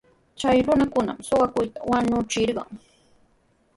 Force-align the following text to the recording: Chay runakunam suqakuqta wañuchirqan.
Chay 0.39 0.57
runakunam 0.65 1.17
suqakuqta 1.27 1.79
wañuchirqan. 1.91 2.71